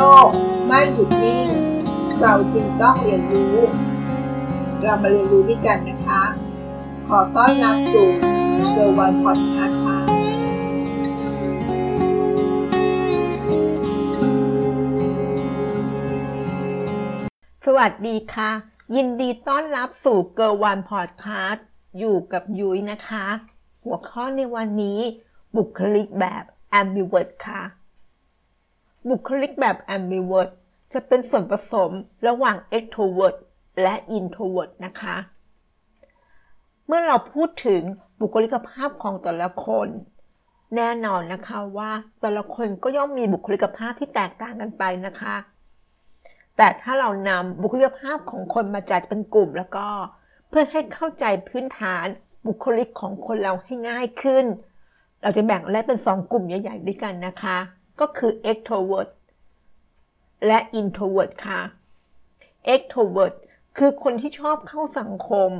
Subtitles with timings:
[0.00, 0.28] ลก
[0.66, 1.48] ไม่หยุดนิ่ง
[2.20, 3.56] เราจึงต้องเรียนรู้
[4.82, 6.22] เรามาเรียนรู้ด้วยกันนะคะ
[7.08, 8.08] ขอต้อนรับสู่
[8.70, 9.98] เซอร์วันพอดแคสต์ค่ะ
[17.66, 18.50] สวัสดีค่ะ
[18.94, 21.64] ยินดีต้อนรับสู่เกิร์วันพอดแคสต์
[21.98, 23.26] อยู่กับยุ้ยนะคะ
[23.84, 25.00] หัวข้อในวันนี้
[25.56, 26.44] บุคลิกแบบ
[26.80, 27.62] ambivert ค่ะ
[29.08, 30.50] บุคลิกแบบ ambivert
[30.92, 31.90] จะเป็นส่วนผสม
[32.28, 33.36] ระหว่าง extrovert
[33.82, 35.16] และ introvert นะคะ
[36.86, 37.82] เมื่อเราพูดถึง
[38.20, 39.88] บุคลิกภาพของแต่ละคน
[40.76, 45.36] แน่นอนนะคะว่าแต่ละคนก็ย่อมมีบุคลิกภาพที่แตกต่างกันไปนะคะ
[46.56, 49.86] แต่ถ้าเรานำบุคลิกภาพของคนมาจัดเป็นกลุ่มแล้วก็
[50.48, 52.06] เพื่อให้เข้าใจพื้นฐาน
[52.46, 54.44] บุคลิกของคนเราให้ง่ายขึ้น
[55.22, 57.58] เราจะแบ่งและเป็นสองกลุ่มใหญ่ ๆ ด้วยกันนะคะ
[58.00, 59.10] ก็คือ extrovert
[60.46, 61.60] และ introvert ค่ะ
[62.74, 63.34] extrovert
[63.78, 65.50] คือคนที่ชอบเข้าสังคม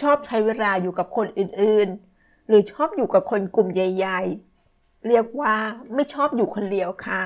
[0.00, 5.54] ชอบใช้เวลาอยู่กับคนอื่นๆ หรือชอบอยู่กับคนกลุ่มใหญ่ๆ เรียกว่า
[5.94, 7.22] ไม่ชอบอยู่คนเดียวค่ะ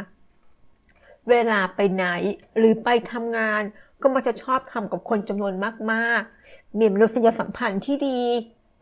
[1.28, 2.06] เวลาไปไหน
[2.58, 3.62] หรือไปทำงาน
[4.02, 5.54] ก็มักจะชอบทำกับคนจำนวน
[5.92, 8.20] มากๆ มีมนุษยสัมพันธ์ที่ดี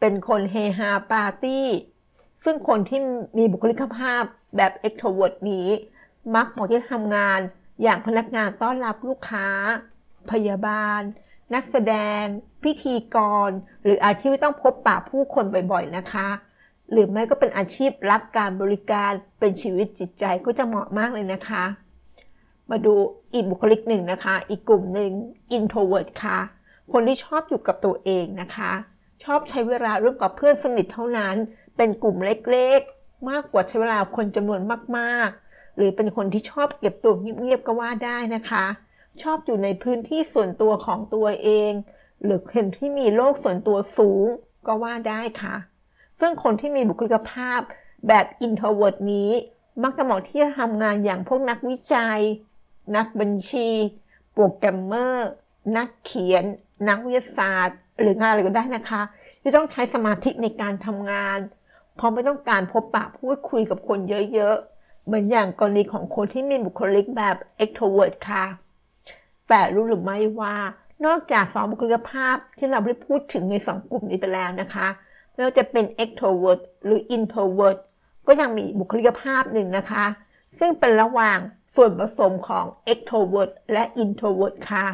[0.01, 1.67] เป็นคนเฮฮาปาร์ตี้
[2.45, 3.01] ซึ่งคนที่
[3.39, 4.23] มีบุคลิกภาพ
[4.57, 5.69] แบบ extrovert นี้
[6.35, 7.41] มักเหมาะที่จะทำงาน
[7.83, 9.47] อย่างพนักงานต้อนรับลูกค้า
[10.31, 11.01] พยาบาล
[11.55, 12.23] นักแสดง
[12.65, 13.17] พิธีก
[13.48, 13.51] ร
[13.85, 16.29] หรืออาชีพที่ต้องพบปะผู้คนบ่อยๆนะคะ
[16.93, 21.65] หรือไม่ก็เป็นอาชีพรักการบริการเป็นชีวิตจิตใจก็จะเหมาะมากเลยนะคะ
[22.70, 22.95] มาดู
[23.35, 25.11] อีกบุคลิกหนึ่งนะคะ อีกกลุ่มหนึ่ง
[25.57, 26.39] introvert ค่ะ
[26.93, 28.73] คนที่ชอบอยู่กับตัวเองนะคะ
[29.25, 31.37] ชอบใช้เวลาร่วมกับเพื่อนสนิทเท่านั้น
[31.77, 34.61] เป็นกลุ่มเล็กๆ มากกว่าใช้เวลาคนจำนวน
[34.98, 38.67] มากๆ หรือเป็นคนที่ชอบเก็บตัวเงียบๆก็ว่าได้นะคะ
[39.23, 41.73] ชอบอยู่ในพื้นที่ส่วนตัวของตัวเอง
[42.24, 44.27] หรือคนที่มีโลกส่วนตัวสูง
[44.67, 45.57] ก็ว่าได้ค่ะ
[46.20, 47.61] ซึ่งคนที่มีบุคลิกภาพ
[48.08, 49.30] แบบ introvert นี้
[49.83, 52.20] มักจะเหมาะที่จะทำงานอย่างพวกนักวิจัย
[52.97, 53.68] นักบัญชี
[54.33, 55.29] โปรแกรมเมอร์
[55.77, 56.45] นักเขียน
[56.89, 59.02] นักวิทยาศาสตร์ หรืองานอะไรก็ได้นะคะ
[59.42, 61.39] ที่ต้องใช้สมาธิในการทำงาน
[61.97, 63.98] เพราะไม่ต้องการพบปะพูดคุยกับคน
[64.35, 68.45] เยอะๆ เหมือนอย่างกรณีของคนที่มีบุคลิกแบบ extrovert ค่ะ
[69.48, 70.57] แต่รู้หรือไม่ว่า
[71.07, 74.89] นอกจากสองบุคลิกภาพที่เราได้พูดถึงในสองกลุ่มนี้ไปแล้วนะคะ
[75.33, 77.79] ไม่ว่าจะเป็น extrovert หรือ introvert
[78.27, 80.05] ก็ยังมีบุคลิกภาพหนึ่งนะคะ
[80.59, 81.39] ซึ่งเป็นระหว่าง
[81.74, 84.86] ส่วนผสมของ extrovert และ introvert ค่ะ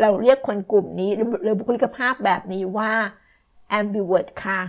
[0.00, 1.10] เราเรียกคนกลุ่มนี้
[1.42, 2.92] หรือบุคลิกภาพแบบนี้ว่า
[3.78, 4.60] ambivert ค่ะ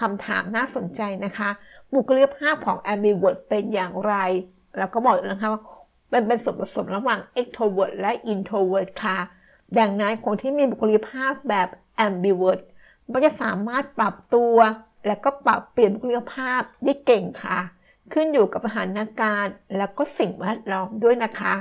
[0.00, 1.50] คำถามน่าสนใจนะคะ
[1.94, 4.14] บุคลิกภาพของ ambivert เป็นอย่างไร
[4.78, 5.62] เราก็บอกนะคะว่า
[6.12, 9.18] มันเป็นส่วนผสมระหว่าง extrovert และ introvert ค่ะ
[9.78, 11.68] ดังนั้นคนที่มีบุคลิกภาพแบบ
[12.06, 12.60] ambivert
[13.12, 14.56] ก็จะสามารถปรับตัว
[15.06, 17.58] และก็ปรับเปลี่ยนบุคลิกภาพได้เก่งค่ะ
[18.12, 21.54] ขึ้นอยู่กับสถานการณ์ และก็สิ่งแวดล้อมด้วยนะคะ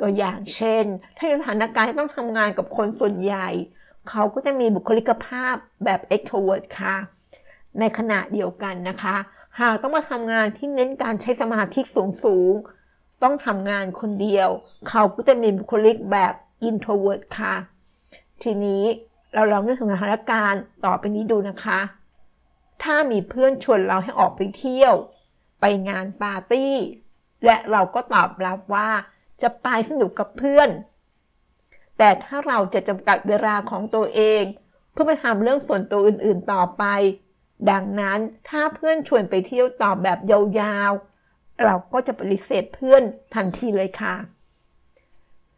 [0.00, 0.84] ตัวอย่างเช่น
[1.16, 3.48] ถ้าในสถานการณ์ที่ต้องทำงานกับคนส่วนใหญ่
[4.10, 5.54] เขาก็จะมีบุคลิกภาพ
[5.84, 6.96] แบบ extrovert ค่ะ
[7.80, 9.16] ในขณะเดียวกันนะคะ
[9.60, 12.52] หากต้องมาทำงานที่เน้นการใช้สมาธิสูงสูง
[13.22, 14.48] ต้องทำงานคนเดียว
[14.88, 16.32] เขาก็จะมีบุคลิกแบบ
[16.68, 17.54] introvert ค่ะ
[18.42, 18.84] ทีนี้
[19.34, 21.80] เราลองนึกถึงสถานการณ์ต่อไปนี้ดูนะคะ
[22.82, 24.94] ถ้ามีเพื่อนชวนเราให้ออกไปเที่ยว
[25.60, 26.74] ไปงานปาร์ตี้
[27.44, 28.90] และเราก็ตอบรับว่า
[29.42, 30.68] จะไปสนุกกับเพื่อน
[31.98, 34.42] แต่ถ้าเราจะจำกัดเวลาของตัวเอง
[34.90, 36.84] เพื่อไปทำเรื่องส่วนตัวอื่นๆต่อไป
[37.70, 38.18] ดังนั้น
[38.48, 43.02] ถ้าเพื่อนชวนไปเที่ยวต่อแบบยาวๆ เราก็จะปฏิเสธเพื่อน
[43.34, 44.14] ทันทีเลยค่ะ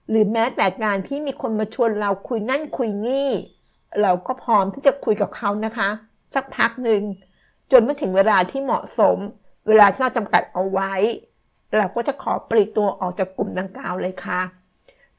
[0.08, 3.28] หรือแม้แต่การที่มีคนมาชวนเราคุยนั่นคุยนี่
[4.02, 5.88] เราก็พร้อมที่จะคุยกับเขานะคะ
[6.34, 7.02] สักพักหนึ่ง
[7.70, 9.18] จนเมื่อถึงเวลาที่เหมาะสม
[9.68, 10.92] เวลาที่เราจำกัดเอาไว้
[11.76, 14.40] เราก็จะขอปลีกตัวออกจากกลุ่มดังกล่าวเลยค่ะ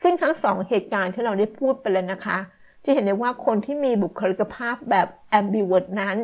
[0.02, 2.38] ซึ่งทั้งสองเหตุการณ์ที่เราได้พูดไปแล้วนะคะ
[2.86, 5.08] จะเห็นได้ว่าคนที่มีบุคลิกภาพแบบ
[5.40, 6.18] ambivert นั้น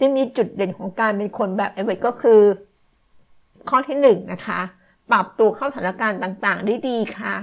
[0.00, 2.40] จะมีจุดเด่นของการเป็นคนแบบ ambivert ก็คือ
[3.68, 4.60] ข้อที่หนึ่งนะคะ
[5.10, 7.34] ปรับตัวเข้าสถานการณ์ต่างๆ ได้ดีค่ะ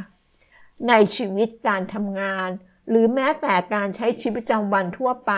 [0.89, 2.49] ในชีวิตการทำงาน
[2.89, 5.33] หรือแม้แต่การใช้ชีวิตประจำวันทั่วไป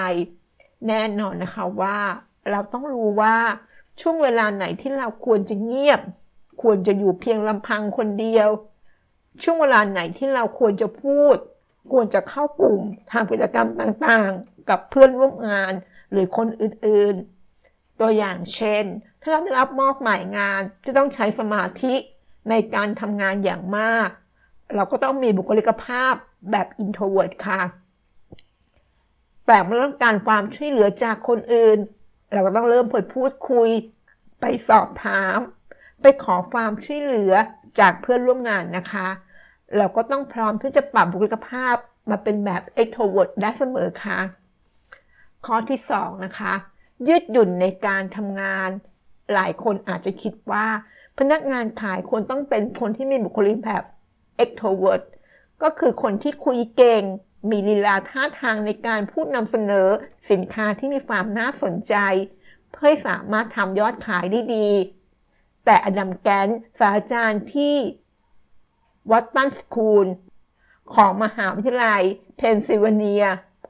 [0.87, 1.97] แน่นอนนะคะว่า
[2.51, 3.37] เราต้องรู้ว่า
[4.01, 6.01] ช่วงเวลาไหนที่เราควรจะเงียบ
[6.61, 8.49] ควรจะอยู่เพียงลำพังคนเดียว
[9.43, 11.35] ช่วงเวลาไหนที่เราควรจะพูด
[11.91, 12.81] ควรจะเข้ากลุ่ม
[13.11, 15.73] ทางกิจกรรมต่างๆ กับเพื่อนร่วมงาน
[16.11, 18.83] หรือคนอื่นๆ ตัวอย่างเช่น
[19.21, 21.95] ถ้าเราได้รับมอบหมายงานจะต้องใช้สมาธิ
[22.49, 24.09] ในการทำงานอย่างมาก
[24.75, 26.13] เราก็ต้องมีบุคลิกภาพ
[26.51, 27.61] แบบ introvert ค่ะ
[29.47, 31.77] แต่เมื่อต้องการความช่วยเหลือจากคนอื่น
[32.33, 33.69] เราก็ต้องเริ่มเปิดพูดคุย
[34.39, 35.37] ไปสอบถาม
[36.01, 37.33] ไปขอความช่วยเหลือ
[37.79, 39.07] จากเพื่อนร่วมงานนะคะ
[39.77, 41.75] เราก็ต้องพร้อมที่จะปรับบุคลิกภาพ
[42.09, 44.19] มาเป็นแบบ extrovert ได้เสมอค่ะ
[45.45, 46.53] ข้อที่2นะคะ
[47.07, 48.69] ยืดหยุ่นในการทำงาน
[49.33, 50.67] หลายคนอาจจะคิดว่า
[51.17, 53.83] พนักงานขายควรต้องเป็นคนที่มีบุคลิกแบบ
[54.43, 55.03] extrovert
[55.63, 57.03] ก็คือคนที่คุยเก่ง
[57.49, 59.87] มีลีลาท่าทางในการพูดนำเสนอ
[60.31, 61.95] สินค้าที่มีความน่าสนใจ
[62.71, 64.69] เพื่อสามารถทำยอดขายได้ดี
[65.65, 66.47] แต่อดัมแกรนต์
[66.79, 67.75] ศาสตราจารย์ที่
[69.11, 70.07] Wharton School
[70.93, 72.03] ของมหาวิทยาลัย
[72.37, 73.25] เพนซิลเวเนีย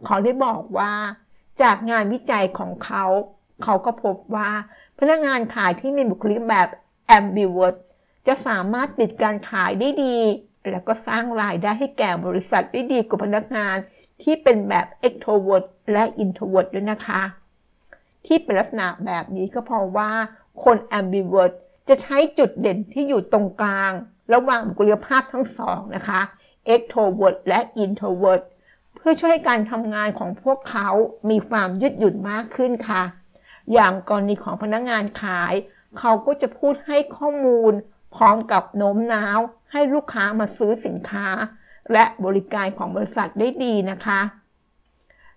[0.05, 0.93] เขาได้บอกว่า
[1.61, 3.05] จากงานวิจัยของเขา
[3.63, 4.49] เขาก็พบว่า
[4.99, 6.69] พนักงานขายที่มีบุคลิกแบบ
[7.17, 7.75] ambivert
[8.27, 10.17] จะสามารถปิดการขายได้ดี
[10.71, 13.75] แล้วก็สร้างรายได้ให้แก่บริษัทได้ดีกว่าพนักงาน
[14.23, 17.21] ที่เป็นแบบ extrovert และ introvert ด้วยนะคะ
[18.25, 20.11] ที่เป็นลักษณะแบบนี้ก็เพราะว่า
[20.63, 21.53] คน ambivert
[21.87, 23.91] จะใช้จุดเด่นที่อยู่ตรงกลาง
[24.33, 26.21] ระหว่างบุคลิกภาพทั้งสองนะคะ
[26.73, 28.43] extrovert และ introvert
[28.97, 30.89] เพื่อช่วยให้การทำงานของพวกเขา
[31.29, 33.03] มีความยืดหยุ่นมากขึ้นค่ะ
[33.73, 35.53] อย่างกรณีของพนักงานขาย
[35.99, 37.73] เขาก็จะพูดให้ข้อมูล
[38.15, 39.39] พร้อมกับโน้มน้าว
[39.71, 41.27] ให้ลูกค้ามาซื้อสินค้า
[41.93, 44.21] และบริการของบริษัทได้ดีนะคะ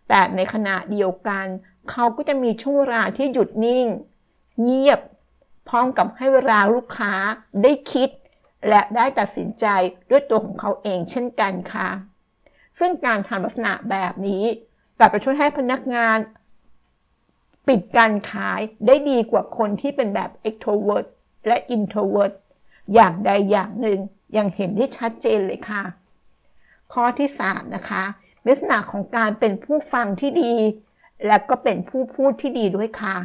[0.08, 1.46] แต่ในขณะเดียวกัน
[1.90, 3.86] เขาก็จะมีช่วงเวลาที่หยุดนิ่ง
[4.62, 5.00] เงียบ
[5.68, 7.12] พร้อมกับให้เวลาลูกค้า
[7.62, 8.08] ได้คิด
[8.68, 9.66] และได้ตัดสินใจ
[10.10, 11.88] ด้วยตัวของเขาเองเช่นกันค่ะ
[12.80, 14.44] ซึ่งการทำลักษณะแบบนี้
[14.98, 16.18] กลับไปช่วยให้พนักงาน
[17.68, 21.06] ปิดการขายได้ดีกว่าคนที่เป็นแบบ extrovert
[21.46, 22.32] และ introvert
[22.94, 23.98] อย่างใดอย่างหนึ่ง
[24.36, 25.82] ยังเห็นได้ชัดเจนเลยค่ะ
[26.92, 28.04] ข้อที่ 3 นะคะ
[28.46, 30.54] ลักษณะของการเป็นผู้ฟังที่ดี
[31.26, 33.16] และก็เป็นผู้พูดที่ดีด้วยค่ะ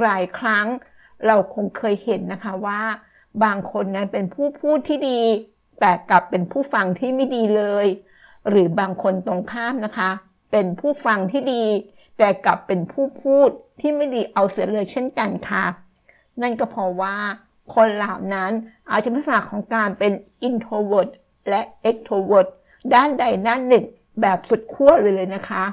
[0.00, 0.66] หลายครั้ง
[1.26, 2.82] เราคงเคยเห็นนะคะว่า
[3.44, 5.20] บางคนนั้นเป็นผู้พูดที่ดี
[5.80, 7.86] แต่กลับเป็นผู้ฟังที่ไม่ดีเลย
[8.48, 10.10] หรือบางคนตรงข้ามนะคะ
[10.50, 11.64] เป็นผู้ฟังที่ดี
[12.18, 13.50] แต่กลับเป็นผู้พูด
[13.80, 15.64] ที่ไม่ดีเอาเสียเลยเช่นกันค่ะ
[16.42, 17.16] นั่นก็เพราะว่า
[17.74, 18.50] คนเหล่านั้น
[18.90, 20.12] อาจจะเป็นลักษณะของการเป็น
[20.48, 21.10] introvert
[21.48, 22.48] และ extrovert
[22.94, 23.84] ด้านใดด้านหนึ่ง
[24.20, 25.64] แบบสุดขั้วเลยเลยนะคะ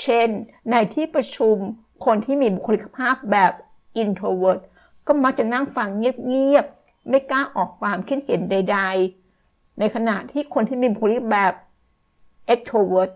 [0.00, 0.28] เช่น
[0.70, 1.56] ในที่ประชุม
[2.04, 3.52] คนที่มีบุคลิกภาพแบบ
[4.02, 4.60] introvert
[5.06, 8.78] ก็มักจะนั่งฟังเงียบๆ ไม่กล้าออกความคิดเห็นใด
[9.28, 11.52] ๆ ในขณะที่คนที่มีบุคลิกแบบ
[12.52, 13.10] extrovert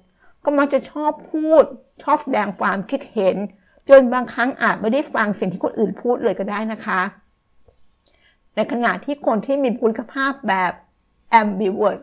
[0.44, 1.65] ก็มักจะชอบพูด
[2.03, 3.37] ชอบแสดงความคิดเห็น
[3.88, 7.00] จนบางครั้งอาจไม่ได้ฟังสิ่งที่คนอื่นพูดเลยก็ได้นะคะ
[8.55, 10.73] ในขณะที่คนที่มีบุคลิกภาพแบบ
[11.41, 12.00] ambivert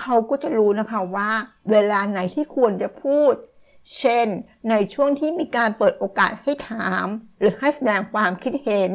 [0.00, 1.30] เขาก็จะรู้นะคะว่า
[1.70, 3.32] เวลาไหนที่ควรจะพูด
[3.98, 4.26] เช่น
[4.70, 7.06] ในช่วงที่มีการเปิดโอกาสให้ถาม
[7.38, 8.92] หรือให้แสดงความคิดเห็น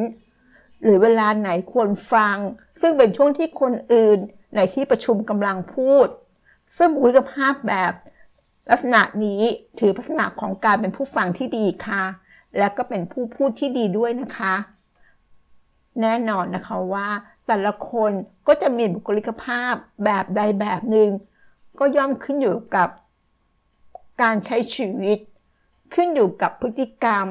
[0.83, 2.37] หรือเวลาไหนควรฟัง
[2.81, 4.19] ซึ่งเป็นช่วงที่คนอื่น
[4.55, 6.07] ในที่ประชุมกำลังพูด
[6.77, 7.93] ซึ่งบุคลิกภาพแบบ
[8.69, 9.41] ลักษณะนี้
[9.79, 12.03] ถือลักษณะของการเป็นผู้ฟังที่ดีค่ะ
[12.57, 14.55] และก็เป็นผู้พูดที่ดีด้วยนะคะ
[16.01, 17.07] แน่นอนนะคะว่า
[17.47, 18.11] แต่ละคน
[18.47, 19.73] ก็จะมีบุคลิกภาพ
[20.05, 21.09] แบบใดแบบหนึ่ง
[21.79, 22.89] ก็ย่อมขึ้นอยู่กับ
[24.21, 25.17] การใช้ชีวิต
[25.93, 27.25] ขึ้นอยู่กับพฤติกรรม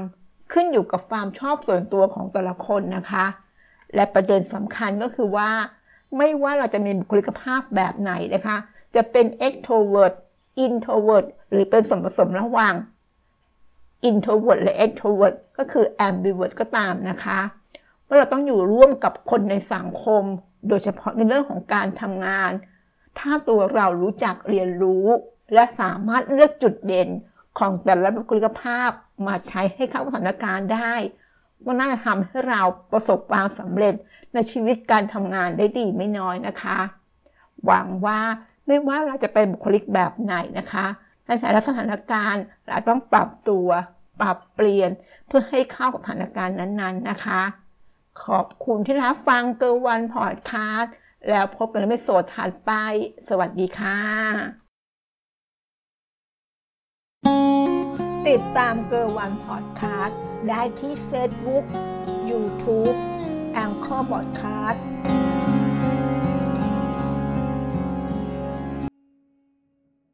[0.52, 3.26] ขึ้นอยู่กับความชอบส่วนตัวของแต่ละคนนะคะ
[3.94, 5.50] และประเด็นสำคัญก็คือว่า
[6.16, 8.56] ไม่ว่าเราจะมีบุคลิกภาพแบบไหนนะคะ
[8.94, 10.14] จะเป็น extrovert
[10.64, 12.74] introvert หรือเป็นส่วนผสมระหว่าง
[14.08, 17.40] introvert และ extrovert ก็คือ ambivert ก็ตามนะคะ
[18.06, 20.22] ว่าเราต้องอยู่ร่วมกับคนในสังคม
[20.68, 22.50] โดยเฉพาะในเรื่องของการทำงาน
[23.18, 25.06] ถ้าตัวเรารู้จักเรียนรู้
[25.54, 27.08] และสามารถเลือกจุดเด่น
[27.58, 28.90] ของแต่ละบุคลิกภาพ
[29.26, 30.94] มาใช้ให้เข้าสถานการณ์ได้
[31.64, 33.94] ก็น่าจะทำให้เราประสบความสำเร็จ
[34.34, 36.78] ในชีวิตการทำงานได้ดีไม่น้อยนะคะ
[37.66, 38.20] หวังว่า
[38.68, 40.86] ไม่ว่าเราจะเป็นบุคลิกแบบไหนนะคะ
[41.26, 43.68] ในแต่ละสถานการณ์เราต้องปรับตัว
[44.20, 44.90] ปรับเปลี่ยน
[45.26, 47.42] เพื่อให้เข้ากับสถานการณ์นั้นๆนะคะ
[48.24, 50.94] ขอบคุณที่รับฟังเกอร์วันพอดคาสต์
[51.30, 52.72] แล้วพบกันในโสดถัดไป
[53.28, 54.00] สวัสดีค่ะ
[58.28, 61.64] ติดตามเกอร์วันพอดคาสต์ได้ที่ Facebook
[62.30, 62.96] YouTube
[63.52, 64.82] แองเกอร์บอดคาสต์